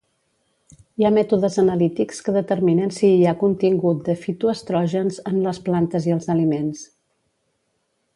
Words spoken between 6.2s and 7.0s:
aliments.